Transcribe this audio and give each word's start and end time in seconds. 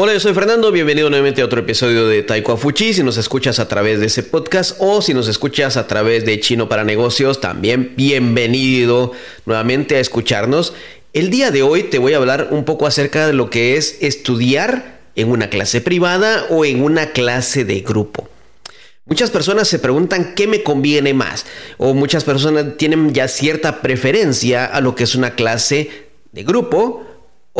Hola, 0.00 0.12
yo 0.12 0.20
soy 0.20 0.32
Fernando, 0.32 0.70
bienvenido 0.70 1.10
nuevamente 1.10 1.42
a 1.42 1.44
otro 1.44 1.58
episodio 1.58 2.06
de 2.06 2.22
Taiko 2.22 2.56
Fuchi. 2.56 2.94
Si 2.94 3.02
nos 3.02 3.16
escuchas 3.16 3.58
a 3.58 3.66
través 3.66 3.98
de 3.98 4.06
ese 4.06 4.22
podcast 4.22 4.76
o 4.78 5.02
si 5.02 5.12
nos 5.12 5.26
escuchas 5.26 5.76
a 5.76 5.88
través 5.88 6.24
de 6.24 6.38
Chino 6.38 6.68
para 6.68 6.84
Negocios, 6.84 7.40
también 7.40 7.94
bienvenido 7.96 9.10
nuevamente 9.44 9.96
a 9.96 9.98
escucharnos. 9.98 10.72
El 11.14 11.30
día 11.30 11.50
de 11.50 11.62
hoy 11.62 11.82
te 11.82 11.98
voy 11.98 12.12
a 12.12 12.18
hablar 12.18 12.50
un 12.52 12.64
poco 12.64 12.86
acerca 12.86 13.26
de 13.26 13.32
lo 13.32 13.50
que 13.50 13.76
es 13.76 13.98
estudiar 14.00 15.00
en 15.16 15.32
una 15.32 15.50
clase 15.50 15.80
privada 15.80 16.46
o 16.48 16.64
en 16.64 16.84
una 16.84 17.10
clase 17.10 17.64
de 17.64 17.80
grupo. 17.80 18.28
Muchas 19.04 19.32
personas 19.32 19.66
se 19.66 19.80
preguntan 19.80 20.36
qué 20.36 20.46
me 20.46 20.62
conviene 20.62 21.12
más 21.12 21.44
o 21.76 21.92
muchas 21.92 22.22
personas 22.22 22.76
tienen 22.76 23.12
ya 23.12 23.26
cierta 23.26 23.82
preferencia 23.82 24.64
a 24.64 24.80
lo 24.80 24.94
que 24.94 25.02
es 25.02 25.16
una 25.16 25.34
clase 25.34 25.90
de 26.30 26.44
grupo 26.44 27.04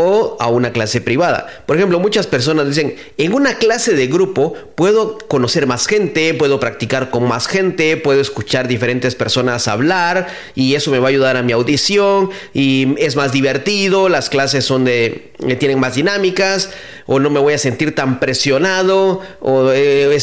o 0.00 0.36
a 0.38 0.46
una 0.46 0.70
clase 0.70 1.00
privada. 1.00 1.64
Por 1.66 1.76
ejemplo, 1.76 1.98
muchas 1.98 2.28
personas 2.28 2.68
dicen, 2.68 2.94
en 3.16 3.34
una 3.34 3.54
clase 3.54 3.94
de 3.94 4.06
grupo 4.06 4.54
puedo 4.76 5.18
conocer 5.18 5.66
más 5.66 5.88
gente, 5.88 6.34
puedo 6.34 6.60
practicar 6.60 7.10
con 7.10 7.26
más 7.26 7.48
gente, 7.48 7.96
puedo 7.96 8.20
escuchar 8.20 8.68
diferentes 8.68 9.16
personas 9.16 9.66
hablar 9.66 10.28
y 10.54 10.76
eso 10.76 10.92
me 10.92 11.00
va 11.00 11.06
a 11.06 11.10
ayudar 11.10 11.36
a 11.36 11.42
mi 11.42 11.50
audición 11.50 12.30
y 12.54 12.94
es 12.98 13.16
más 13.16 13.32
divertido, 13.32 14.08
las 14.08 14.30
clases 14.30 14.64
son 14.64 14.84
de 14.84 15.32
eh, 15.48 15.56
tienen 15.56 15.80
más 15.80 15.96
dinámicas 15.96 16.70
o 17.06 17.18
no 17.18 17.28
me 17.28 17.40
voy 17.40 17.54
a 17.54 17.58
sentir 17.58 17.92
tan 17.96 18.20
presionado 18.20 19.20
o 19.40 19.72
eh, 19.72 20.16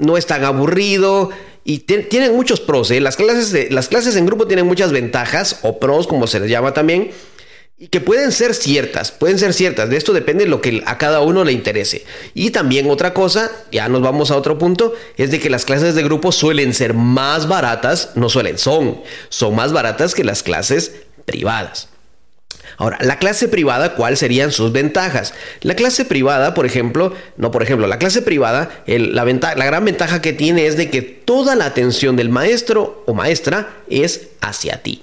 no 0.00 0.16
es 0.16 0.26
tan 0.26 0.44
aburrido. 0.44 1.30
Y 1.64 1.78
tienen 1.78 2.34
muchos 2.34 2.58
pros, 2.58 2.90
¿eh? 2.90 3.00
las, 3.00 3.14
clases 3.14 3.70
las 3.70 3.86
clases 3.86 4.16
en 4.16 4.26
grupo 4.26 4.48
tienen 4.48 4.66
muchas 4.66 4.90
ventajas, 4.90 5.60
o 5.62 5.78
pros 5.78 6.08
como 6.08 6.26
se 6.26 6.40
les 6.40 6.50
llama 6.50 6.74
también, 6.74 7.12
y 7.82 7.88
que 7.88 8.00
pueden 8.00 8.30
ser 8.30 8.54
ciertas, 8.54 9.10
pueden 9.10 9.40
ser 9.40 9.52
ciertas. 9.52 9.90
De 9.90 9.96
esto 9.96 10.12
depende 10.12 10.46
lo 10.46 10.60
que 10.60 10.84
a 10.86 10.98
cada 10.98 11.20
uno 11.20 11.42
le 11.42 11.50
interese. 11.50 12.04
Y 12.32 12.50
también 12.50 12.88
otra 12.88 13.12
cosa, 13.12 13.50
ya 13.72 13.88
nos 13.88 14.02
vamos 14.02 14.30
a 14.30 14.36
otro 14.36 14.56
punto, 14.56 14.94
es 15.16 15.32
de 15.32 15.40
que 15.40 15.50
las 15.50 15.64
clases 15.64 15.96
de 15.96 16.04
grupo 16.04 16.30
suelen 16.30 16.74
ser 16.74 16.94
más 16.94 17.48
baratas, 17.48 18.10
no 18.14 18.28
suelen, 18.28 18.56
son, 18.56 19.00
son 19.30 19.56
más 19.56 19.72
baratas 19.72 20.14
que 20.14 20.22
las 20.22 20.44
clases 20.44 20.92
privadas. 21.24 21.88
Ahora, 22.76 22.98
la 23.00 23.18
clase 23.18 23.48
privada, 23.48 23.96
¿cuáles 23.96 24.20
serían 24.20 24.52
sus 24.52 24.70
ventajas? 24.70 25.34
La 25.62 25.74
clase 25.74 26.04
privada, 26.04 26.54
por 26.54 26.66
ejemplo, 26.66 27.12
no 27.36 27.50
por 27.50 27.64
ejemplo, 27.64 27.88
la 27.88 27.98
clase 27.98 28.22
privada, 28.22 28.84
la, 28.86 29.24
la 29.24 29.64
gran 29.64 29.84
ventaja 29.84 30.22
que 30.22 30.32
tiene 30.32 30.66
es 30.66 30.76
de 30.76 30.88
que 30.88 31.02
toda 31.02 31.56
la 31.56 31.64
atención 31.64 32.14
del 32.14 32.28
maestro 32.28 33.02
o 33.08 33.14
maestra 33.14 33.74
es 33.88 34.28
hacia 34.40 34.84
ti. 34.84 35.02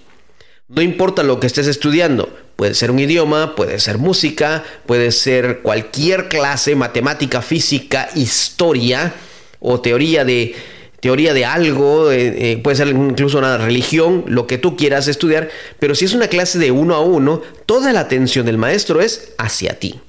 No 0.69 0.83
importa 0.83 1.23
lo 1.23 1.39
que 1.39 1.47
estés 1.47 1.65
estudiando, 1.65 2.29
puede 2.59 2.73
ser 2.73 2.91
un 2.91 2.99
idioma, 2.99 3.55
puede 3.55 3.79
ser 3.79 3.99
música, 3.99 4.65
puede 4.85 5.13
ser 5.13 5.59
cualquier 5.61 6.27
clase, 6.27 6.75
matemática, 6.75 7.41
física, 7.41 8.09
historia 8.15 9.13
o 9.61 9.79
teoría 9.79 10.25
de, 10.25 10.53
teoría 10.99 11.33
de 11.33 11.45
algo, 11.45 12.11
eh, 12.11 12.51
eh, 12.51 12.57
puede 12.57 12.75
ser 12.75 12.89
incluso 12.89 13.37
una 13.37 13.57
religión, 13.57 14.25
lo 14.27 14.45
que 14.45 14.57
tú 14.57 14.75
quieras 14.75 15.07
estudiar, 15.07 15.47
pero 15.79 15.95
si 15.95 16.03
es 16.03 16.13
una 16.13 16.27
clase 16.27 16.59
de 16.59 16.71
uno 16.71 16.95
a 16.95 16.99
uno, 16.99 17.41
toda 17.65 17.93
la 17.93 18.01
atención 18.01 18.45
del 18.45 18.57
maestro 18.57 18.99
es 18.99 19.31
hacia 19.37 19.79
ti. 19.79 20.01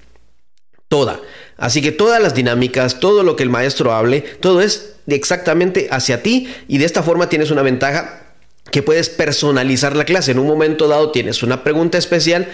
Toda. 0.89 1.21
Así 1.57 1.81
que 1.81 1.93
todas 1.93 2.21
las 2.21 2.35
dinámicas, 2.35 2.99
todo 2.99 3.23
lo 3.23 3.37
que 3.37 3.45
el 3.45 3.51
maestro 3.51 3.93
hable, 3.93 4.23
todo 4.23 4.61
es 4.61 4.95
exactamente 5.07 5.87
hacia 5.93 6.25
ti 6.25 6.53
y 6.67 6.79
de 6.79 6.87
esta 6.87 7.05
forma 7.05 7.29
tienes 7.29 7.53
una 7.53 7.63
ventaja 7.63 8.30
que 8.71 8.83
puedes 8.83 9.09
personalizar 9.09 9.97
la 9.97 10.05
clase. 10.05 10.33
En 10.33 10.39
un 10.39 10.47
momento 10.47 10.89
dado 10.89 11.11
tienes 11.11 11.43
una 11.43 11.63
pregunta 11.63 11.99
especial. 11.99 12.49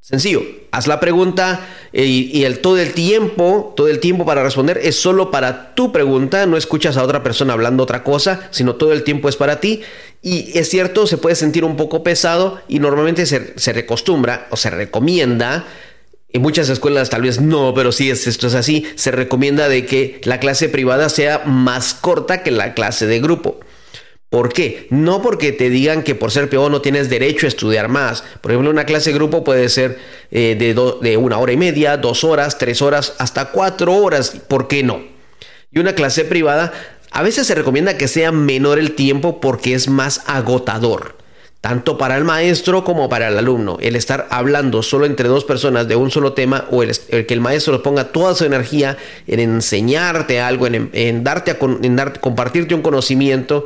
Sencillo, 0.00 0.42
haz 0.70 0.86
la 0.86 1.00
pregunta 1.00 1.66
eh, 1.92 2.04
y, 2.04 2.44
el, 2.44 2.58
todo 2.58 2.78
el 2.78 2.92
tiempo, 2.92 3.72
todo 3.74 3.88
el 3.88 4.00
tiempo 4.00 4.26
para 4.26 4.42
responder 4.42 4.78
es 4.82 4.96
solo 4.96 5.30
para 5.30 5.74
tu 5.74 5.92
pregunta, 5.92 6.44
no 6.44 6.58
escuchas 6.58 6.98
a 6.98 7.02
otra 7.02 7.22
persona 7.22 7.54
hablando 7.54 7.82
otra 7.82 8.04
cosa, 8.04 8.48
sino 8.50 8.74
todo 8.74 8.92
el 8.92 9.02
tiempo 9.02 9.30
es 9.30 9.36
para 9.36 9.60
ti. 9.60 9.80
Y 10.20 10.58
es 10.58 10.68
cierto, 10.68 11.06
se 11.06 11.16
puede 11.16 11.36
sentir 11.36 11.64
un 11.64 11.76
poco 11.76 12.02
pesado 12.02 12.60
y 12.68 12.80
normalmente 12.80 13.24
se, 13.24 13.58
se 13.58 13.72
recostumbra 13.72 14.46
o 14.50 14.56
se 14.56 14.68
recomienda 14.68 15.66
en 16.34 16.42
muchas 16.42 16.68
escuelas 16.68 17.10
tal 17.10 17.22
vez 17.22 17.40
no, 17.40 17.72
pero 17.74 17.92
sí 17.92 18.10
es, 18.10 18.26
esto 18.26 18.48
es 18.48 18.54
así. 18.54 18.84
Se 18.96 19.12
recomienda 19.12 19.68
de 19.68 19.86
que 19.86 20.20
la 20.24 20.40
clase 20.40 20.68
privada 20.68 21.08
sea 21.08 21.44
más 21.46 21.94
corta 21.94 22.42
que 22.42 22.50
la 22.50 22.74
clase 22.74 23.06
de 23.06 23.20
grupo. 23.20 23.60
¿Por 24.34 24.52
qué? 24.52 24.88
No 24.90 25.22
porque 25.22 25.52
te 25.52 25.70
digan 25.70 26.02
que 26.02 26.16
por 26.16 26.32
ser 26.32 26.48
peor 26.48 26.68
no 26.68 26.80
tienes 26.80 27.08
derecho 27.08 27.46
a 27.46 27.48
estudiar 27.48 27.86
más. 27.86 28.24
Por 28.40 28.50
ejemplo, 28.50 28.68
una 28.68 28.84
clase 28.84 29.10
de 29.10 29.14
grupo 29.14 29.44
puede 29.44 29.68
ser 29.68 29.96
eh, 30.32 30.56
de, 30.58 30.74
de 31.08 31.16
una 31.16 31.38
hora 31.38 31.52
y 31.52 31.56
media, 31.56 31.96
dos 31.98 32.24
horas, 32.24 32.58
tres 32.58 32.82
horas, 32.82 33.14
hasta 33.18 33.52
cuatro 33.52 33.94
horas. 33.94 34.30
¿Por 34.48 34.66
qué 34.66 34.82
no? 34.82 35.04
Y 35.70 35.78
una 35.78 35.94
clase 35.94 36.24
privada, 36.24 36.72
a 37.12 37.22
veces 37.22 37.46
se 37.46 37.54
recomienda 37.54 37.96
que 37.96 38.08
sea 38.08 38.32
menor 38.32 38.80
el 38.80 38.96
tiempo 38.96 39.40
porque 39.40 39.72
es 39.72 39.86
más 39.86 40.22
agotador 40.26 41.14
tanto 41.64 41.96
para 41.96 42.18
el 42.18 42.24
maestro 42.24 42.84
como 42.84 43.08
para 43.08 43.28
el 43.28 43.38
alumno. 43.38 43.78
El 43.80 43.96
estar 43.96 44.26
hablando 44.28 44.82
solo 44.82 45.06
entre 45.06 45.30
dos 45.30 45.44
personas 45.46 45.88
de 45.88 45.96
un 45.96 46.10
solo 46.10 46.34
tema 46.34 46.66
o 46.70 46.82
el, 46.82 46.94
que 47.08 47.32
el 47.32 47.40
maestro 47.40 47.82
ponga 47.82 48.12
toda 48.12 48.34
su 48.34 48.44
energía 48.44 48.98
en 49.26 49.40
enseñarte 49.40 50.42
algo, 50.42 50.66
en, 50.66 51.24
darte 51.24 51.52
a, 51.52 51.58
en 51.62 51.96
compartirte 52.20 52.74
un 52.74 52.82
conocimiento, 52.82 53.64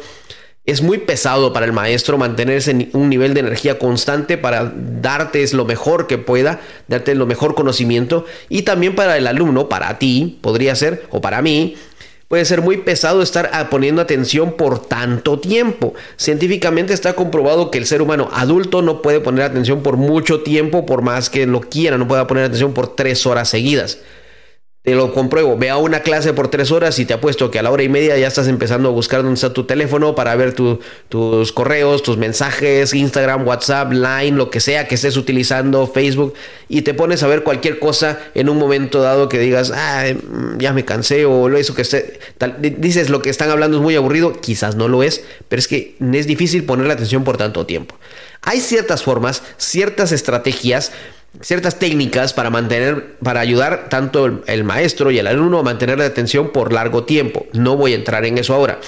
es 0.68 0.82
muy 0.82 0.98
pesado 0.98 1.54
para 1.54 1.64
el 1.64 1.72
maestro 1.72 2.18
mantenerse 2.18 2.72
en 2.72 2.90
un 2.92 3.08
nivel 3.08 3.32
de 3.32 3.40
energía 3.40 3.78
constante 3.78 4.36
para 4.36 4.70
darte 4.76 5.42
lo 5.54 5.64
mejor 5.64 6.06
que 6.06 6.18
pueda, 6.18 6.60
darte 6.88 7.14
lo 7.14 7.24
mejor 7.24 7.54
conocimiento 7.54 8.26
y 8.50 8.62
también 8.62 8.94
para 8.94 9.16
el 9.16 9.26
alumno, 9.26 9.70
para 9.70 9.98
ti, 9.98 10.38
podría 10.42 10.74
ser, 10.74 11.06
o 11.08 11.22
para 11.22 11.40
mí, 11.40 11.76
puede 12.28 12.44
ser 12.44 12.60
muy 12.60 12.76
pesado 12.76 13.22
estar 13.22 13.70
poniendo 13.70 14.02
atención 14.02 14.58
por 14.58 14.86
tanto 14.86 15.38
tiempo. 15.38 15.94
Científicamente 16.18 16.92
está 16.92 17.14
comprobado 17.14 17.70
que 17.70 17.78
el 17.78 17.86
ser 17.86 18.02
humano 18.02 18.28
adulto 18.30 18.82
no 18.82 19.00
puede 19.00 19.20
poner 19.20 19.44
atención 19.44 19.82
por 19.82 19.96
mucho 19.96 20.42
tiempo, 20.42 20.84
por 20.84 21.00
más 21.00 21.30
que 21.30 21.46
lo 21.46 21.60
quiera, 21.60 21.96
no 21.96 22.06
pueda 22.06 22.26
poner 22.26 22.44
atención 22.44 22.74
por 22.74 22.94
tres 22.94 23.24
horas 23.24 23.48
seguidas. 23.48 24.00
Lo 24.94 25.12
compruebo. 25.12 25.56
Ve 25.56 25.71
a 25.71 25.76
una 25.76 26.00
clase 26.00 26.32
por 26.32 26.49
tres 26.49 26.71
horas 26.71 26.99
y 26.99 27.04
te 27.04 27.15
apuesto 27.15 27.50
que 27.50 27.59
a 27.59 27.62
la 27.62 27.71
hora 27.71 27.82
y 27.82 27.88
media 27.88 28.16
ya 28.16 28.26
estás 28.26 28.49
empezando 28.49 28.88
a 28.88 28.93
buscar 28.93 29.22
dónde 29.22 29.34
está 29.34 29.53
tu 29.53 29.65
teléfono 29.65 30.15
para 30.15 30.34
ver 30.37 30.54
tus 30.54 31.53
correos, 31.53 32.03
tus 32.03 32.16
mensajes, 32.16 32.94
Instagram, 32.94 33.47
WhatsApp, 33.47 33.93
Line, 33.93 34.37
lo 34.37 34.50
que 34.50 34.60
sea 34.60 34.88
que 34.88 34.94
estés 34.94 35.16
utilizando, 35.16 35.87
Facebook, 35.87 36.34
y 36.69 36.82
te 36.82 36.94
pones 36.94 37.22
a 37.22 37.26
ver 37.26 37.43
cualquier 37.43 37.78
cosa 37.78 38.19
en 38.34 38.49
un 38.49 38.59
momento 38.59 39.00
dado 39.00 39.28
que 39.28 39.38
digas, 39.38 39.72
ah, 39.75 40.04
ya 40.59 40.72
me 40.72 40.84
cansé 40.84 41.25
o 41.25 41.49
eso 41.56 41.75
que 41.75 41.82
esté, 41.82 42.20
dices 42.59 43.10
lo 43.10 43.22
que 43.22 43.31
están 43.31 43.50
hablando 43.50 43.78
es 43.78 43.82
muy 43.82 43.97
aburrido, 43.97 44.32
quizás 44.41 44.76
no 44.76 44.88
lo 44.88 45.03
es, 45.03 45.25
pero 45.49 45.60
es 45.60 45.69
que 45.69 45.97
es 46.12 46.26
difícil 46.26 46.65
ponerle 46.65 46.93
atención 46.93 47.25
por 47.25 47.37
tanto 47.37 47.66
tiempo. 47.66 47.97
Hay 48.43 48.60
ciertas 48.60 49.03
formas, 49.03 49.43
ciertas 49.56 50.12
estrategias 50.12 50.93
ciertas 51.40 51.78
técnicas 51.78 52.32
para 52.32 52.50
mantener, 52.50 53.16
para 53.22 53.40
ayudar 53.40 53.88
tanto 53.88 54.42
el, 54.46 54.64
maestro 54.64 55.10
y 55.10 55.18
el 55.18 55.26
alumno 55.26 55.60
a 55.60 55.62
mantener 55.62 55.98
la 55.98 56.06
atención 56.06 56.50
por 56.50 56.72
largo 56.72 57.04
tiempo. 57.04 57.46
No 57.52 57.76
voy 57.76 57.92
a 57.92 57.96
entrar 57.96 58.24
en 58.24 58.38
eso 58.38 58.54
ahora. 58.54 58.80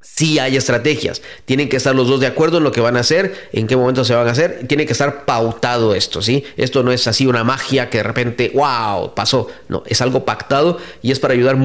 Sí 0.00 0.38
hay 0.38 0.56
estrategias. 0.56 1.22
Tienen 1.44 1.68
que 1.68 1.76
estar 1.76 1.94
los 1.94 2.08
dos 2.08 2.20
de 2.20 2.26
acuerdo 2.26 2.58
en 2.58 2.64
lo 2.64 2.72
que 2.72 2.80
van 2.80 2.96
a 2.96 3.00
hacer, 3.00 3.48
en 3.52 3.66
qué 3.66 3.76
momento 3.76 4.04
se 4.04 4.14
van 4.14 4.26
a 4.26 4.32
hacer. 4.32 4.66
Tiene 4.66 4.84
que 4.84 4.92
estar 4.92 5.24
pautado 5.24 5.94
esto, 5.94 6.20
¿sí? 6.20 6.44
Esto 6.56 6.82
no 6.82 6.92
es 6.92 7.06
así 7.06 7.26
una 7.26 7.44
magia 7.44 7.88
que 7.88 7.98
de 7.98 8.04
repente, 8.04 8.50
wow, 8.52 9.14
pasó. 9.14 9.48
No, 9.68 9.84
es 9.86 10.02
algo 10.02 10.24
pactado 10.24 10.78
y 11.00 11.12
es 11.12 11.20
para 11.20 11.34
ayudar 11.34 11.56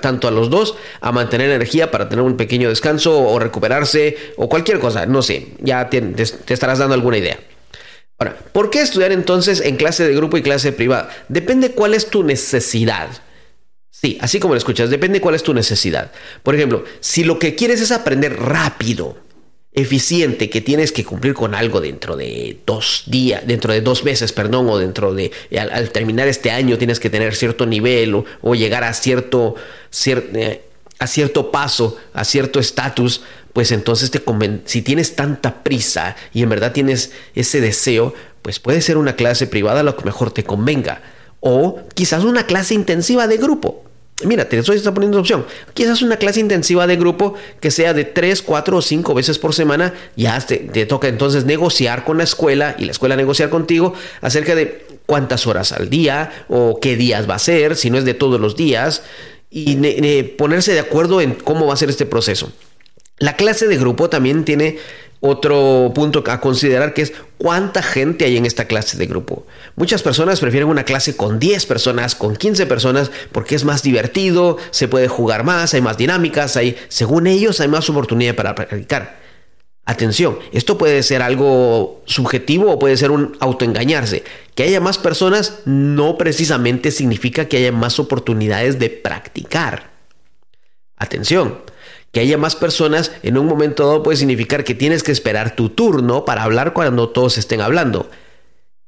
tanto 0.00 0.28
a 0.28 0.32
los 0.32 0.50
dos 0.50 0.74
a 1.00 1.12
mantener 1.12 1.50
energía 1.50 1.90
para 1.90 2.08
tener 2.08 2.24
un 2.24 2.36
pequeño 2.36 2.68
descanso 2.68 3.16
o 3.18 3.38
recuperarse 3.38 4.16
o 4.36 4.48
cualquier 4.48 4.80
cosa. 4.80 5.06
No 5.06 5.22
sé, 5.22 5.54
ya 5.60 5.88
te 5.88 6.02
estarás 6.52 6.80
dando 6.80 6.94
alguna 6.94 7.16
idea. 7.16 7.38
Ahora, 8.18 8.36
¿por 8.52 8.70
qué 8.70 8.80
estudiar 8.80 9.12
entonces 9.12 9.60
en 9.60 9.76
clase 9.76 10.06
de 10.06 10.14
grupo 10.14 10.36
y 10.36 10.42
clase 10.42 10.72
privada? 10.72 11.10
Depende 11.28 11.72
cuál 11.72 11.94
es 11.94 12.08
tu 12.10 12.22
necesidad. 12.22 13.08
Sí, 13.90 14.18
así 14.20 14.38
como 14.40 14.54
lo 14.54 14.58
escuchas, 14.58 14.90
depende 14.90 15.20
cuál 15.20 15.34
es 15.34 15.42
tu 15.42 15.54
necesidad. 15.54 16.12
Por 16.42 16.54
ejemplo, 16.54 16.84
si 17.00 17.24
lo 17.24 17.38
que 17.38 17.54
quieres 17.54 17.80
es 17.80 17.90
aprender 17.90 18.38
rápido, 18.38 19.16
eficiente, 19.74 20.48
que 20.48 20.60
tienes 20.60 20.92
que 20.92 21.04
cumplir 21.04 21.34
con 21.34 21.54
algo 21.54 21.80
dentro 21.80 22.16
de 22.16 22.58
dos 22.64 23.02
días, 23.06 23.44
dentro 23.44 23.72
de 23.72 23.80
dos 23.80 24.04
meses, 24.04 24.32
perdón, 24.32 24.68
o 24.68 24.78
dentro 24.78 25.12
de, 25.12 25.32
al, 25.58 25.90
terminar 25.90 26.28
este 26.28 26.52
año 26.52 26.78
tienes 26.78 27.00
que 27.00 27.10
tener 27.10 27.34
cierto 27.34 27.66
nivel 27.66 28.24
o, 28.40 28.54
llegar 28.54 28.84
a 28.84 28.94
cierto, 28.94 29.56
eh, 30.06 30.62
a 31.04 31.06
cierto 31.06 31.50
paso, 31.50 31.96
a 32.14 32.24
cierto 32.24 32.58
estatus, 32.58 33.22
pues 33.52 33.72
entonces 33.72 34.10
te 34.10 34.22
si 34.64 34.82
tienes 34.82 35.14
tanta 35.14 35.62
prisa 35.62 36.16
y 36.32 36.42
en 36.42 36.48
verdad 36.48 36.72
tienes 36.72 37.12
ese 37.34 37.60
deseo, 37.60 38.14
pues 38.40 38.58
puede 38.58 38.80
ser 38.80 38.96
una 38.96 39.14
clase 39.14 39.46
privada 39.46 39.82
lo 39.82 39.96
que 39.96 40.04
mejor 40.04 40.32
te 40.32 40.44
convenga. 40.44 41.02
O 41.40 41.78
quizás 41.94 42.24
una 42.24 42.46
clase 42.46 42.74
intensiva 42.74 43.26
de 43.26 43.36
grupo. 43.36 43.84
Mira, 44.24 44.48
te 44.48 44.56
estoy 44.56 44.78
poniendo 44.78 45.20
opción. 45.20 45.44
Quizás 45.74 46.00
una 46.00 46.16
clase 46.16 46.40
intensiva 46.40 46.86
de 46.86 46.96
grupo 46.96 47.34
que 47.60 47.70
sea 47.70 47.92
de 47.92 48.04
3, 48.04 48.40
4 48.40 48.76
o 48.78 48.80
5 48.80 49.12
veces 49.12 49.38
por 49.38 49.54
semana. 49.54 49.92
Ya 50.16 50.40
te, 50.40 50.56
te 50.56 50.86
toca 50.86 51.08
entonces 51.08 51.44
negociar 51.44 52.04
con 52.04 52.16
la 52.16 52.24
escuela 52.24 52.76
y 52.78 52.86
la 52.86 52.92
escuela 52.92 53.14
negociar 53.14 53.50
contigo 53.50 53.92
acerca 54.22 54.54
de 54.54 54.86
cuántas 55.04 55.46
horas 55.46 55.72
al 55.72 55.90
día 55.90 56.32
o 56.48 56.78
qué 56.80 56.96
días 56.96 57.28
va 57.28 57.34
a 57.34 57.38
ser, 57.38 57.76
si 57.76 57.90
no 57.90 57.98
es 57.98 58.04
de 58.04 58.14
todos 58.14 58.40
los 58.40 58.56
días, 58.56 59.02
y 59.56 60.22
ponerse 60.36 60.72
de 60.72 60.80
acuerdo 60.80 61.20
en 61.20 61.34
cómo 61.34 61.66
va 61.66 61.74
a 61.74 61.76
ser 61.76 61.88
este 61.88 62.06
proceso. 62.06 62.52
La 63.18 63.36
clase 63.36 63.68
de 63.68 63.76
grupo 63.76 64.10
también 64.10 64.44
tiene 64.44 64.78
otro 65.26 65.90
punto 65.94 66.22
a 66.26 66.40
considerar 66.40 66.92
que 66.92 67.00
es 67.00 67.14
cuánta 67.38 67.82
gente 67.82 68.26
hay 68.26 68.36
en 68.36 68.44
esta 68.44 68.66
clase 68.66 68.98
de 68.98 69.06
grupo. 69.06 69.46
Muchas 69.74 70.02
personas 70.02 70.40
prefieren 70.40 70.68
una 70.68 70.84
clase 70.84 71.16
con 71.16 71.38
10 71.38 71.64
personas, 71.64 72.14
con 72.14 72.36
15 72.36 72.66
personas, 72.66 73.10
porque 73.32 73.54
es 73.54 73.64
más 73.64 73.82
divertido, 73.82 74.58
se 74.70 74.86
puede 74.86 75.08
jugar 75.08 75.44
más, 75.44 75.72
hay 75.72 75.80
más 75.80 75.96
dinámicas, 75.96 76.58
hay, 76.58 76.76
según 76.88 77.26
ellos, 77.26 77.60
hay 77.60 77.68
más 77.68 77.88
oportunidad 77.88 78.34
para 78.34 78.54
practicar. 78.54 79.23
Atención, 79.86 80.38
esto 80.52 80.78
puede 80.78 81.02
ser 81.02 81.20
algo 81.20 82.02
subjetivo 82.06 82.72
o 82.72 82.78
puede 82.78 82.96
ser 82.96 83.10
un 83.10 83.36
autoengañarse. 83.40 84.24
Que 84.54 84.62
haya 84.62 84.80
más 84.80 84.96
personas 84.96 85.60
no 85.66 86.16
precisamente 86.16 86.90
significa 86.90 87.48
que 87.48 87.58
haya 87.58 87.72
más 87.72 87.98
oportunidades 87.98 88.78
de 88.78 88.88
practicar. 88.88 89.90
Atención, 90.96 91.58
que 92.12 92.20
haya 92.20 92.38
más 92.38 92.56
personas 92.56 93.12
en 93.22 93.36
un 93.36 93.46
momento 93.46 93.86
dado 93.86 94.02
puede 94.02 94.16
significar 94.16 94.64
que 94.64 94.74
tienes 94.74 95.02
que 95.02 95.12
esperar 95.12 95.54
tu 95.54 95.68
turno 95.68 96.24
para 96.24 96.44
hablar 96.44 96.72
cuando 96.72 97.10
todos 97.10 97.36
estén 97.36 97.60
hablando. 97.60 98.08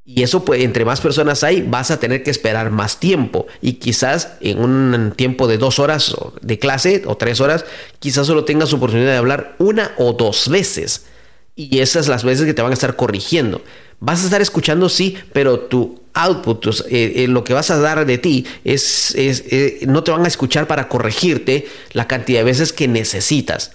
Y 0.09 0.23
eso, 0.23 0.45
pues, 0.45 0.63
entre 0.63 0.85
más 0.85 1.01
personas 1.01 1.43
hay, 1.43 1.63
vas 1.63 1.91
a 1.91 1.99
tener 1.99 2.23
que 2.23 2.31
esperar 2.31 2.71
más 2.71 3.01
tiempo. 3.01 3.49
Y 3.61 3.75
quizás 3.75 4.35
en 4.41 4.61
un 4.61 5.13
tiempo 5.17 5.49
de 5.49 5.59
dos 5.59 5.81
horas 5.81 6.15
de 6.41 6.61
clase 6.61 7.03
o 7.07 7.17
tres 7.17 7.41
horas, 7.41 7.65
quizás 7.99 8.29
solo 8.29 8.45
tengas 8.45 8.73
oportunidad 8.73 9.11
de 9.11 9.17
hablar 9.17 9.57
una 9.59 9.91
o 9.99 10.13
dos 10.13 10.49
veces. 10.49 11.07
Y 11.57 11.81
esas 11.81 12.07
las 12.07 12.23
veces 12.23 12.47
que 12.47 12.55
te 12.55 12.63
van 12.63 12.71
a 12.71 12.75
estar 12.75 12.95
corrigiendo. 12.95 13.63
Vas 13.99 14.23
a 14.23 14.27
estar 14.27 14.41
escuchando, 14.41 14.89
sí, 14.89 15.17
pero 15.33 15.59
tu 15.59 16.01
output, 16.15 16.67
eh, 16.89 17.25
eh, 17.25 17.29
lo 17.29 17.43
que 17.43 17.55
vas 17.55 17.71
a 17.73 17.79
dar 17.79 18.07
de 18.07 18.19
ti, 18.19 18.47
es, 18.63 19.13
eh, 19.17 19.81
no 19.89 20.05
te 20.05 20.13
van 20.13 20.25
a 20.25 20.29
escuchar 20.29 20.69
para 20.69 20.89
corregirte 20.89 21.67
la 21.93 22.07
cantidad 22.07 22.41
de 22.41 22.45
veces 22.45 22.73
que 22.73 22.87
necesitas. 22.87 23.73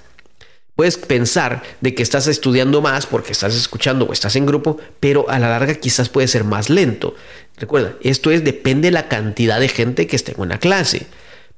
Puedes 0.76 0.98
pensar 0.98 1.64
de 1.82 1.94
que 1.94 2.02
estás 2.02 2.28
estudiando 2.28 2.82
más 2.82 3.06
porque 3.06 3.32
estás 3.32 3.56
escuchando 3.56 4.06
o 4.06 4.14
estás 4.14 4.36
en 4.36 4.46
grupo, 4.46 4.78
pero 5.00 5.30
a 5.30 5.38
la 5.38 5.50
larga 5.50 5.76
quizás 5.76 6.10
puede 6.10 6.28
ser 6.28 6.44
más 6.44 6.70
lento. 6.70 7.16
Recuerda, 7.58 7.96
esto 8.02 8.32
es 8.32 8.44
depende 8.44 8.88
de 8.88 8.92
la 8.94 9.08
cantidad 9.08 9.60
de 9.60 9.68
gente 9.68 10.08
que 10.08 10.16
esté 10.16 10.32
en 10.32 10.42
una 10.42 10.58
clase. 10.58 11.08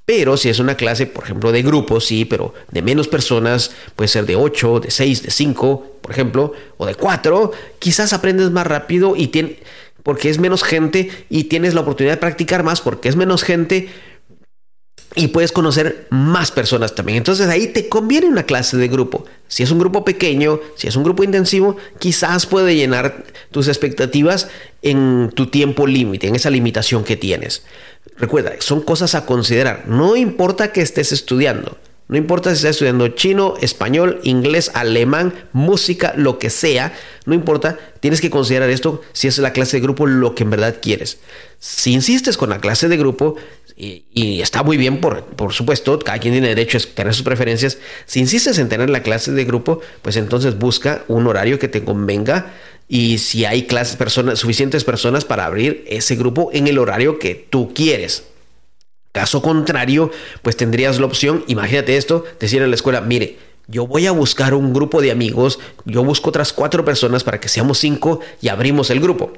Pero 0.06 0.36
si 0.36 0.50
es 0.50 0.60
una 0.60 0.76
clase, 0.76 1.06
por 1.06 1.24
ejemplo, 1.24 1.54
de 1.54 1.62
grupo, 1.62 2.02
sí, 2.02 2.26
pero 2.26 2.54
de 2.72 2.82
menos 2.82 3.08
personas, 3.08 3.72
puede 3.96 4.10
ser 4.10 4.26
de 4.26 4.36
8, 4.36 4.82
de 4.82 4.92
6, 4.92 5.24
de 5.24 5.32
5, 5.32 6.00
por 6.02 6.12
ejemplo, 6.12 6.52
o 6.76 6.86
de 6.86 6.96
4, 6.96 7.52
quizás 7.80 8.12
aprendes 8.12 8.52
más 8.52 8.68
rápido 8.68 9.16
y 9.16 9.28
tienes 9.28 9.58
porque 10.04 10.30
es 10.30 10.38
menos 10.38 10.64
gente 10.64 11.10
y 11.30 11.46
tienes 11.46 11.74
la 11.74 11.82
oportunidad 11.82 12.16
de 12.16 12.20
practicar 12.20 12.64
más 12.64 12.82
porque 12.82 13.08
es 13.08 13.16
menos 13.16 13.44
gente 13.44 13.88
y 15.16 15.28
puedes 15.28 15.52
conocer 15.52 16.08
más 16.10 16.52
personas 16.52 16.96
también. 16.96 17.18
Entonces 17.18 17.48
ahí 17.48 17.68
te 17.68 17.88
conviene 17.88 18.28
una 18.28 18.44
clase 18.44 18.78
de 18.78 18.88
grupo. 18.88 19.26
Si 19.48 19.64
es 19.64 19.72
un 19.72 19.80
grupo 19.80 20.04
pequeño, 20.04 20.60
si 20.76 20.88
es 20.88 20.96
un 20.96 21.04
grupo 21.04 21.24
intensivo, 21.24 21.78
quizás 22.00 22.46
puede 22.46 22.76
llenar 22.76 23.24
tus 23.52 23.68
expectativas 23.68 24.50
en 24.82 25.32
tu 25.34 25.48
tiempo 25.48 25.86
límite, 25.86 26.28
en 26.28 26.36
esa 26.36 26.50
limitación 26.50 27.04
que 27.04 27.16
tienes. 27.16 27.64
Recuerda, 28.18 28.54
son 28.60 28.82
cosas 28.82 29.16
a 29.16 29.26
considerar. 29.26 29.86
No 29.88 30.16
importa 30.16 30.72
que 30.72 30.82
estés 30.82 31.12
estudiando. 31.12 31.78
No 32.10 32.18
importa 32.18 32.50
si 32.50 32.58
estás 32.58 32.72
estudiando 32.72 33.08
chino, 33.08 33.56
español, 33.62 34.20
inglés, 34.24 34.72
alemán, 34.74 35.34
música, 35.54 36.14
lo 36.18 36.38
que 36.38 36.50
sea, 36.50 36.94
no 37.26 37.34
importa, 37.34 37.80
tienes 38.02 38.20
que 38.20 38.30
considerar 38.30 38.70
esto 38.70 39.02
si 39.14 39.28
es 39.28 39.38
la 39.38 39.54
clase 39.54 39.78
de 39.78 39.82
grupo 39.82 40.06
lo 40.06 40.36
que 40.36 40.44
en 40.44 40.50
verdad 40.50 40.76
quieres. 40.82 41.20
Si 41.60 41.94
insistes 41.94 42.36
con 42.36 42.50
la 42.50 42.60
clase 42.60 42.90
de 42.90 42.98
grupo, 42.98 43.36
y, 43.76 44.42
está 44.42 44.64
muy 44.64 44.78
bien, 44.78 45.02
por, 45.02 45.24
por, 45.24 45.54
supuesto, 45.54 45.98
cada 46.00 46.20
quien 46.20 46.34
tiene 46.34 46.50
derecho 46.50 46.78
a 46.78 46.82
tener 46.94 47.14
sus 47.14 47.24
preferencias, 47.24 47.80
si 48.06 48.20
insistes 48.20 48.58
en 48.60 48.70
tener 48.70 48.90
la 48.90 49.02
clase 49.02 49.32
de 49.32 49.46
grupo, 49.46 49.82
pues 50.02 50.16
entonces 50.16 50.58
busca 50.58 51.04
un 51.08 51.28
horario 51.28 51.60
que 51.60 51.68
te 51.68 51.84
convenga 51.84 52.54
y 52.88 53.18
si 53.18 53.46
hay 53.46 53.64
clases, 53.64 53.96
personas, 53.96 54.40
suficientes 54.40 54.84
personas 54.84 55.26
para 55.26 55.46
abrir 55.46 55.84
ese 55.88 56.16
grupo 56.16 56.50
en 56.54 56.68
el 56.68 56.78
horario 56.78 57.18
que 57.18 57.34
tú 57.50 57.74
quieres. 57.74 58.26
Caso 59.12 59.42
contrario, 59.42 60.12
pues 60.42 60.58
tendrías 60.58 61.00
la 61.00 61.06
opción, 61.06 61.44
imagínate 61.48 61.98
esto, 61.98 62.26
decir 62.40 62.62
en 62.62 62.70
la 62.70 62.76
escuela, 62.76 63.02
mire, 63.02 63.38
yo 63.68 63.88
voy 63.88 64.08
a 64.08 64.12
buscar 64.12 64.54
un 64.54 64.74
grupo 64.74 65.02
de 65.02 65.12
amigos, 65.12 65.60
yo 65.86 66.04
busco 66.04 66.30
otras 66.30 66.52
cuatro 66.52 66.84
personas 66.84 67.24
para 67.24 67.40
que 67.40 67.48
seamos 67.48 67.78
cinco 67.78 68.20
y 68.42 68.50
abrimos 68.50 68.90
el 68.90 69.00
grupo. 69.00 69.34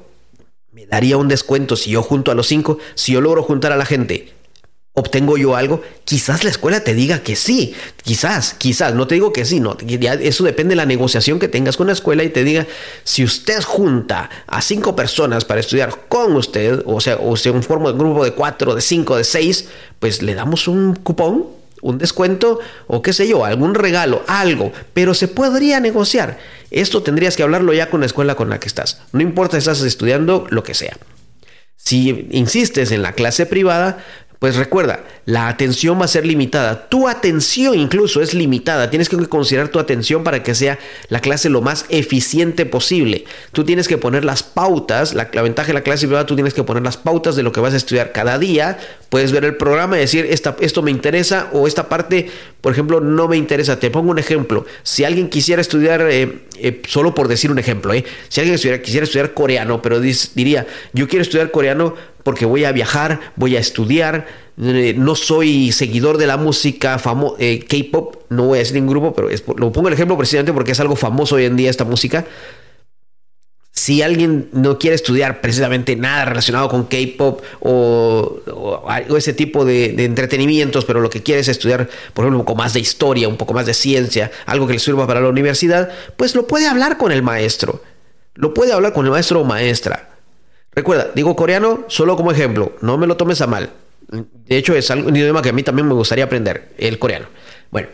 Daría 0.88 1.16
un 1.16 1.28
descuento 1.28 1.76
si 1.76 1.90
yo 1.90 2.02
junto 2.02 2.30
a 2.30 2.34
los 2.34 2.46
cinco, 2.46 2.78
si 2.94 3.12
yo 3.12 3.20
logro 3.20 3.42
juntar 3.42 3.72
a 3.72 3.76
la 3.76 3.86
gente 3.86 4.36
¿Obtengo 4.98 5.36
yo 5.36 5.56
algo? 5.56 5.82
Quizás 6.06 6.42
la 6.42 6.48
escuela 6.48 6.80
te 6.80 6.94
diga 6.94 7.18
que 7.18 7.36
sí, 7.36 7.74
quizás, 8.02 8.54
quizás, 8.54 8.94
no 8.94 9.06
te 9.06 9.16
digo 9.16 9.30
que 9.30 9.44
sí, 9.44 9.60
no, 9.60 9.76
eso 9.78 10.42
depende 10.42 10.72
de 10.72 10.76
la 10.76 10.86
negociación 10.86 11.38
que 11.38 11.48
tengas 11.48 11.76
con 11.76 11.88
la 11.88 11.92
escuela 11.92 12.24
y 12.24 12.30
te 12.30 12.44
diga, 12.44 12.66
si 13.04 13.22
usted 13.22 13.62
junta 13.62 14.30
a 14.46 14.62
cinco 14.62 14.96
personas 14.96 15.44
para 15.44 15.60
estudiar 15.60 16.08
con 16.08 16.34
usted, 16.34 16.82
o 16.86 16.98
sea, 17.02 17.16
o 17.16 17.34
un 17.34 17.62
forma 17.62 17.92
de 17.92 17.98
grupo 17.98 18.24
de 18.24 18.32
cuatro, 18.32 18.74
de 18.74 18.80
cinco, 18.80 19.18
de 19.18 19.24
seis, 19.24 19.68
pues 19.98 20.22
le 20.22 20.34
damos 20.34 20.66
un 20.66 20.94
cupón, 20.94 21.44
un 21.82 21.98
descuento 21.98 22.60
o 22.86 23.02
qué 23.02 23.12
sé 23.12 23.28
yo, 23.28 23.44
algún 23.44 23.74
regalo, 23.74 24.22
algo, 24.26 24.72
pero 24.94 25.12
se 25.12 25.28
podría 25.28 25.78
negociar. 25.78 26.38
Esto 26.70 27.02
tendrías 27.02 27.36
que 27.36 27.42
hablarlo 27.42 27.72
ya 27.72 27.90
con 27.90 28.00
la 28.00 28.06
escuela 28.06 28.34
con 28.34 28.50
la 28.50 28.60
que 28.60 28.68
estás, 28.68 29.02
no 29.12 29.20
importa 29.20 29.56
si 29.56 29.58
estás 29.58 29.82
estudiando 29.82 30.46
lo 30.50 30.62
que 30.62 30.74
sea. 30.74 30.96
Si 31.76 32.26
insistes 32.32 32.90
en 32.90 33.02
la 33.02 33.12
clase 33.12 33.46
privada, 33.46 34.04
pues 34.38 34.56
recuerda, 34.56 35.02
la 35.24 35.48
atención 35.48 35.98
va 35.98 36.04
a 36.04 36.08
ser 36.08 36.26
limitada. 36.26 36.88
Tu 36.88 37.08
atención 37.08 37.74
incluso 37.74 38.20
es 38.20 38.34
limitada. 38.34 38.90
Tienes 38.90 39.08
que 39.08 39.16
considerar 39.28 39.68
tu 39.68 39.78
atención 39.78 40.24
para 40.24 40.42
que 40.42 40.54
sea 40.54 40.78
la 41.08 41.20
clase 41.20 41.48
lo 41.48 41.62
más 41.62 41.86
eficiente 41.88 42.66
posible. 42.66 43.24
Tú 43.52 43.64
tienes 43.64 43.88
que 43.88 43.96
poner 43.96 44.24
las 44.24 44.42
pautas. 44.42 45.14
La, 45.14 45.24
ventaja 45.24 45.68
de 45.68 45.74
la 45.74 45.80
clase 45.80 46.06
privada, 46.06 46.26
tú 46.26 46.34
tienes 46.34 46.52
que 46.52 46.62
poner 46.64 46.82
las 46.82 46.98
pautas 46.98 47.34
de 47.34 47.42
lo 47.42 47.50
que 47.50 47.60
vas 47.60 47.72
a 47.72 47.78
estudiar 47.78 48.12
cada 48.12 48.38
día. 48.38 48.78
Puedes 49.08 49.32
ver 49.32 49.44
el 49.44 49.56
programa 49.56 49.96
y 49.96 50.00
decir, 50.00 50.26
esto 50.26 50.82
me 50.82 50.90
interesa 50.90 51.48
o 51.52 51.66
esta 51.66 51.88
parte, 51.88 52.30
por 52.60 52.72
ejemplo, 52.72 53.00
no 53.00 53.28
me 53.28 53.38
interesa. 53.38 53.80
Te 53.80 53.90
pongo 53.90 54.10
un 54.10 54.18
ejemplo. 54.18 54.66
Si 54.82 55.04
alguien 55.04 55.30
quisiera 55.30 55.62
estudiar, 55.62 56.02
eh, 56.10 56.40
eh, 56.58 56.82
solo 56.86 57.14
por 57.14 57.28
decir 57.28 57.50
un 57.50 57.58
ejemplo, 57.58 57.94
eh, 57.94 58.04
si 58.28 58.40
alguien 58.40 58.58
quisiera 58.82 59.04
estudiar 59.04 59.32
coreano, 59.32 59.80
pero 59.80 59.98
diría, 59.98 60.66
yo 60.92 61.08
quiero 61.08 61.22
estudiar 61.22 61.50
coreano 61.50 61.94
porque 62.26 62.44
voy 62.44 62.64
a 62.64 62.72
viajar, 62.72 63.20
voy 63.36 63.54
a 63.54 63.60
estudiar, 63.60 64.26
eh, 64.60 64.96
no 64.98 65.14
soy 65.14 65.70
seguidor 65.70 66.18
de 66.18 66.26
la 66.26 66.36
música 66.36 67.00
eh, 67.38 67.60
K-pop, 67.60 68.16
no 68.30 68.46
voy 68.46 68.56
a 68.56 68.58
decir 68.58 68.74
ningún 68.74 68.94
grupo, 68.94 69.14
pero 69.14 69.28
lo 69.56 69.70
pongo 69.70 69.86
el 69.86 69.94
ejemplo 69.94 70.18
precisamente 70.18 70.52
porque 70.52 70.72
es 70.72 70.80
algo 70.80 70.96
famoso 70.96 71.36
hoy 71.36 71.44
en 71.44 71.54
día 71.54 71.70
esta 71.70 71.84
música. 71.84 72.26
Si 73.70 74.02
alguien 74.02 74.48
no 74.50 74.76
quiere 74.76 74.96
estudiar 74.96 75.40
precisamente 75.40 75.94
nada 75.94 76.24
relacionado 76.24 76.68
con 76.68 76.86
K-pop 76.86 77.42
o, 77.60 78.40
ese 79.16 79.32
tipo 79.32 79.64
de, 79.64 79.94
entretenimientos, 80.04 80.84
pero 80.84 81.00
lo 81.00 81.10
que 81.10 81.22
quiere 81.22 81.42
es 81.42 81.48
estudiar, 81.48 81.88
por 82.12 82.24
ejemplo, 82.24 82.40
un 82.40 82.44
poco 82.44 82.56
más 82.56 82.74
de 82.74 82.80
historia, 82.80 83.28
un 83.28 83.36
poco 83.36 83.54
más 83.54 83.66
de 83.66 83.74
ciencia, 83.74 84.32
algo 84.46 84.66
que 84.66 84.72
le 84.72 84.80
sirva 84.80 85.06
para 85.06 85.20
la 85.20 85.28
universidad, 85.28 85.90
pues 86.16 86.34
lo 86.34 86.48
puede 86.48 86.66
hablar 86.66 86.98
con 86.98 87.12
el 87.12 87.22
maestro. 87.22 87.84
Lo 88.34 88.52
puede 88.52 88.72
hablar 88.72 88.94
con 88.94 89.04
el 89.04 89.12
maestro 89.12 89.42
o 89.42 89.44
maestra. 89.44 90.15
Recuerda, 90.76 91.10
digo 91.14 91.34
coreano 91.34 91.86
solo 91.88 92.16
como 92.16 92.30
ejemplo, 92.30 92.76
no 92.82 92.98
me 92.98 93.06
lo 93.06 93.16
tomes 93.16 93.40
a 93.40 93.46
mal. 93.46 93.70
De 94.08 94.58
hecho, 94.58 94.74
es 94.74 94.90
un 94.90 95.16
idioma 95.16 95.40
que 95.40 95.48
a 95.48 95.52
mí 95.54 95.62
también 95.62 95.88
me 95.88 95.94
gustaría 95.94 96.24
aprender, 96.24 96.74
el 96.76 96.98
coreano. 96.98 97.28
Bueno, 97.70 97.88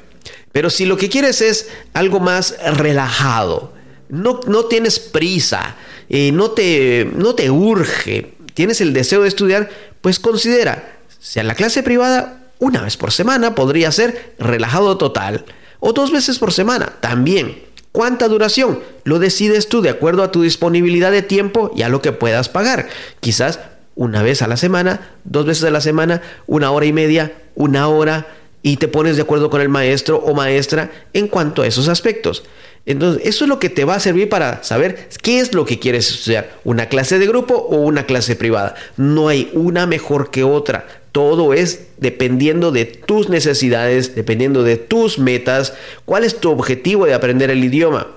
pero 0.50 0.68
si 0.68 0.84
lo 0.84 0.96
que 0.96 1.08
quieres 1.08 1.40
es 1.42 1.70
algo 1.94 2.18
más 2.18 2.56
relajado, 2.74 3.72
no, 4.08 4.40
no 4.48 4.64
tienes 4.64 4.98
prisa, 4.98 5.76
eh, 6.08 6.32
no, 6.32 6.50
te, 6.50 7.08
no 7.14 7.36
te 7.36 7.52
urge, 7.52 8.34
tienes 8.52 8.80
el 8.80 8.92
deseo 8.92 9.22
de 9.22 9.28
estudiar, 9.28 9.70
pues 10.00 10.18
considera, 10.18 10.98
sea 11.20 11.44
la 11.44 11.54
clase 11.54 11.84
privada, 11.84 12.50
una 12.58 12.82
vez 12.82 12.96
por 12.96 13.12
semana 13.12 13.54
podría 13.54 13.92
ser 13.92 14.34
relajado 14.40 14.98
total, 14.98 15.44
o 15.78 15.92
dos 15.92 16.10
veces 16.10 16.40
por 16.40 16.52
semana 16.52 16.94
también. 17.00 17.62
¿Cuánta 17.92 18.28
duración? 18.28 18.80
Lo 19.04 19.18
decides 19.18 19.68
tú 19.68 19.82
de 19.82 19.90
acuerdo 19.90 20.22
a 20.22 20.32
tu 20.32 20.42
disponibilidad 20.42 21.12
de 21.12 21.22
tiempo 21.22 21.70
y 21.76 21.82
a 21.82 21.90
lo 21.90 22.00
que 22.00 22.12
puedas 22.12 22.48
pagar. 22.48 22.88
Quizás 23.20 23.60
una 23.94 24.22
vez 24.22 24.40
a 24.40 24.48
la 24.48 24.56
semana, 24.56 25.12
dos 25.24 25.44
veces 25.44 25.64
a 25.64 25.70
la 25.70 25.82
semana, 25.82 26.22
una 26.46 26.70
hora 26.70 26.86
y 26.86 26.92
media, 26.92 27.32
una 27.54 27.88
hora, 27.88 28.26
y 28.62 28.76
te 28.76 28.88
pones 28.88 29.16
de 29.16 29.22
acuerdo 29.22 29.50
con 29.50 29.60
el 29.60 29.68
maestro 29.68 30.16
o 30.18 30.34
maestra 30.34 30.90
en 31.12 31.28
cuanto 31.28 31.62
a 31.62 31.66
esos 31.66 31.88
aspectos. 31.88 32.44
Entonces, 32.86 33.22
eso 33.26 33.44
es 33.44 33.48
lo 33.48 33.58
que 33.58 33.68
te 33.68 33.84
va 33.84 33.96
a 33.96 34.00
servir 34.00 34.28
para 34.28 34.64
saber 34.64 35.08
qué 35.20 35.40
es 35.40 35.52
lo 35.52 35.66
que 35.66 35.78
quieres 35.78 36.10
estudiar, 36.10 36.58
una 36.64 36.86
clase 36.86 37.18
de 37.18 37.26
grupo 37.26 37.54
o 37.54 37.76
una 37.76 38.06
clase 38.06 38.36
privada. 38.36 38.74
No 38.96 39.28
hay 39.28 39.50
una 39.52 39.86
mejor 39.86 40.30
que 40.30 40.44
otra. 40.44 40.86
Todo 41.12 41.52
es 41.52 41.88
dependiendo 41.98 42.72
de 42.72 42.86
tus 42.86 43.28
necesidades, 43.28 44.14
dependiendo 44.14 44.64
de 44.64 44.78
tus 44.78 45.18
metas, 45.18 45.74
cuál 46.04 46.24
es 46.24 46.40
tu 46.40 46.50
objetivo 46.50 47.06
de 47.06 47.14
aprender 47.14 47.50
el 47.50 47.62
idioma. 47.62 48.08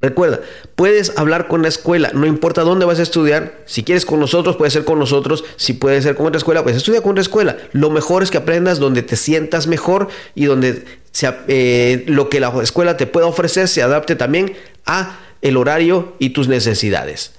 Recuerda, 0.00 0.40
puedes 0.76 1.18
hablar 1.18 1.48
con 1.48 1.62
la 1.62 1.68
escuela, 1.68 2.12
no 2.14 2.26
importa 2.26 2.62
dónde 2.62 2.86
vas 2.86 3.00
a 3.00 3.02
estudiar. 3.02 3.58
Si 3.66 3.82
quieres 3.82 4.06
con 4.06 4.20
nosotros, 4.20 4.56
puede 4.56 4.70
ser 4.70 4.84
con 4.84 5.00
nosotros. 5.00 5.44
Si 5.56 5.72
puede 5.72 6.00
ser 6.02 6.14
con 6.14 6.26
otra 6.26 6.38
escuela, 6.38 6.62
pues 6.62 6.76
estudia 6.76 7.02
con 7.02 7.12
otra 7.12 7.22
escuela. 7.22 7.56
Lo 7.72 7.90
mejor 7.90 8.22
es 8.22 8.30
que 8.30 8.38
aprendas 8.38 8.78
donde 8.78 9.02
te 9.02 9.16
sientas 9.16 9.66
mejor 9.66 10.06
y 10.36 10.44
donde 10.44 10.84
eh, 11.48 12.04
lo 12.06 12.28
que 12.28 12.38
la 12.38 12.52
escuela 12.62 12.96
te 12.96 13.08
pueda 13.08 13.26
ofrecer 13.26 13.66
se 13.66 13.82
adapte 13.82 14.14
también 14.14 14.54
a 14.86 15.18
el 15.42 15.56
horario 15.56 16.14
y 16.20 16.30
tus 16.30 16.46
necesidades. 16.46 17.32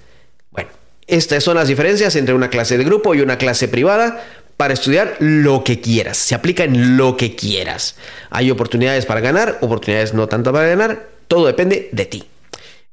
Bueno, 0.51 0.69
estas 1.07 1.45
son 1.45 1.55
las 1.55 1.69
diferencias 1.69 2.17
entre 2.17 2.35
una 2.35 2.49
clase 2.49 2.77
de 2.77 2.83
grupo 2.83 3.15
y 3.15 3.21
una 3.21 3.37
clase 3.37 3.69
privada 3.69 4.21
para 4.59 4.73
estudiar 4.73 5.15
lo 5.19 5.63
que 5.63 5.79
quieras. 5.79 6.17
Se 6.17 6.35
aplica 6.35 6.65
en 6.65 6.97
lo 6.97 7.15
que 7.15 7.33
quieras. 7.33 7.95
Hay 8.29 8.51
oportunidades 8.51 9.05
para 9.05 9.21
ganar, 9.21 9.57
oportunidades 9.61 10.13
no 10.13 10.27
tanto 10.27 10.51
para 10.51 10.67
ganar. 10.67 11.07
Todo 11.29 11.47
depende 11.47 11.87
de 11.93 12.05
ti. 12.05 12.25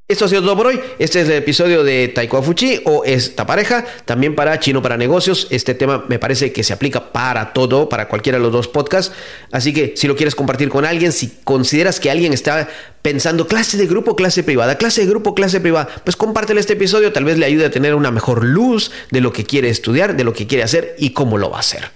Esto 0.09 0.27
ha 0.27 0.29
sido 0.29 0.43
todo 0.43 0.57
por 0.57 0.69
hoy. 0.69 0.79
Este 1.01 1.21
es 1.21 1.29
el 1.29 1.35
episodio 1.35 1.83
de 1.83 2.07
Taiko 2.07 2.41
Fuchi 2.41 2.81
o 2.85 3.03
esta 3.05 3.45
pareja. 3.45 3.85
También 4.05 4.37
para 4.37 4.61
Chino 4.61 4.81
para 4.81 4.97
Negocios. 4.97 5.49
Este 5.51 5.75
tema 5.75 6.05
me 6.07 6.21
parece 6.21 6.53
que 6.53 6.63
se 6.63 6.73
aplica 6.73 7.11
para 7.13 7.53
todo, 7.53 7.89
para 7.89 8.07
cualquiera 8.07 8.39
de 8.39 8.45
los 8.45 8.53
dos 8.53 8.69
podcasts. 8.69 9.13
Así 9.51 9.75
que 9.75 9.95
si 9.97 10.07
lo 10.07 10.15
quieres 10.15 10.37
compartir 10.37 10.69
con 10.69 10.85
alguien, 10.85 11.11
si 11.11 11.39
consideras 11.43 11.99
que 11.99 12.09
alguien 12.09 12.33
está 12.33 12.69
pensando 13.03 13.49
clase 13.49 13.77
de 13.79 13.89
grupo, 13.89 14.15
clase 14.15 14.45
privada, 14.45 14.79
clase 14.79 15.01
de 15.01 15.09
grupo, 15.09 15.35
clase 15.35 15.59
privada, 15.59 15.89
pues 16.05 16.15
compártele 16.15 16.61
este 16.61 16.75
episodio. 16.75 17.13
Tal 17.13 17.25
vez 17.25 17.37
le 17.37 17.47
ayude 17.47 17.67
a 17.67 17.73
tener 17.73 17.97
una 17.97 18.13
mejor 18.13 18.45
luz 18.45 18.93
de 19.11 19.21
lo 19.21 19.33
que 19.33 19.43
quiere 19.43 19.71
estudiar, 19.71 20.17
de 20.17 20.23
lo 20.23 20.33
que 20.33 20.47
quiere 20.47 20.63
hacer 20.63 20.95
y 21.01 21.11
cómo 21.11 21.37
lo 21.37 21.51
va 21.51 21.57
a 21.57 21.61
hacer. 21.61 21.91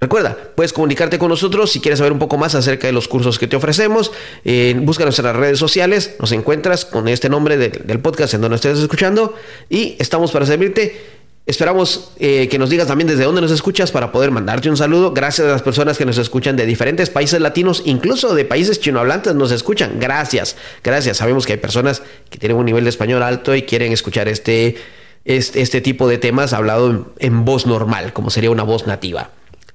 Recuerda, 0.00 0.36
puedes 0.54 0.72
comunicarte 0.72 1.18
con 1.18 1.28
nosotros 1.28 1.72
si 1.72 1.80
quieres 1.80 1.98
saber 1.98 2.12
un 2.12 2.20
poco 2.20 2.38
más 2.38 2.54
acerca 2.54 2.86
de 2.86 2.92
los 2.92 3.08
cursos 3.08 3.36
que 3.36 3.48
te 3.48 3.56
ofrecemos. 3.56 4.12
Eh, 4.44 4.76
búscanos 4.78 5.18
en 5.18 5.24
las 5.24 5.34
redes 5.34 5.58
sociales, 5.58 6.14
nos 6.20 6.30
encuentras 6.30 6.84
con 6.84 7.08
este 7.08 7.28
nombre 7.28 7.58
del 7.58 7.98
podcast 7.98 8.34
en 8.34 8.40
donde 8.40 8.56
estés 8.56 8.78
escuchando 8.78 9.34
y 9.68 9.96
estamos 9.98 10.30
para 10.30 10.46
servirte. 10.46 11.18
Esperamos 11.46 12.12
eh, 12.20 12.46
que 12.48 12.58
nos 12.58 12.70
digas 12.70 12.86
también 12.86 13.08
desde 13.08 13.24
dónde 13.24 13.40
nos 13.40 13.50
escuchas 13.50 13.90
para 13.90 14.12
poder 14.12 14.30
mandarte 14.30 14.70
un 14.70 14.76
saludo. 14.76 15.12
Gracias 15.12 15.48
a 15.48 15.50
las 15.50 15.62
personas 15.62 15.98
que 15.98 16.04
nos 16.04 16.18
escuchan 16.18 16.56
de 16.56 16.64
diferentes 16.64 17.10
países 17.10 17.40
latinos, 17.40 17.82
incluso 17.84 18.36
de 18.36 18.44
países 18.44 18.78
chinohablantes 18.80 19.34
nos 19.34 19.50
escuchan. 19.50 19.98
Gracias, 19.98 20.56
gracias. 20.84 21.16
Sabemos 21.16 21.44
que 21.44 21.54
hay 21.54 21.58
personas 21.58 22.02
que 22.30 22.38
tienen 22.38 22.56
un 22.56 22.66
nivel 22.66 22.84
de 22.84 22.90
español 22.90 23.22
alto 23.24 23.52
y 23.52 23.62
quieren 23.62 23.92
escuchar 23.92 24.28
este, 24.28 24.76
este, 25.24 25.60
este 25.60 25.80
tipo 25.80 26.06
de 26.06 26.18
temas 26.18 26.52
hablado 26.52 27.14
en 27.18 27.44
voz 27.44 27.66
normal, 27.66 28.12
como 28.12 28.30
sería 28.30 28.50
una 28.50 28.62
voz 28.62 28.86
nativa. 28.86 29.30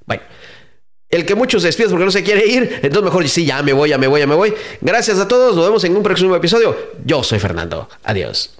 Bueno, 0.06 0.22
el 1.08 1.24
que 1.24 1.34
muchos 1.34 1.62
despides 1.62 1.90
porque 1.90 2.04
no 2.04 2.10
se 2.10 2.22
quiere 2.22 2.46
ir, 2.46 2.80
entonces 2.82 3.02
mejor 3.04 3.28
sí, 3.28 3.46
ya 3.46 3.62
me 3.62 3.72
voy, 3.72 3.90
ya 3.90 3.98
me 3.98 4.06
voy, 4.06 4.20
ya 4.20 4.26
me 4.26 4.34
voy. 4.34 4.54
Gracias 4.80 5.18
a 5.18 5.28
todos, 5.28 5.54
nos 5.54 5.64
vemos 5.64 5.84
en 5.84 5.96
un 5.96 6.02
próximo 6.02 6.34
episodio. 6.34 6.76
Yo 7.04 7.22
soy 7.22 7.38
Fernando. 7.38 7.88
Adiós. 8.02 8.50